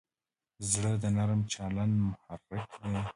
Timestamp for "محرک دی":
2.05-2.95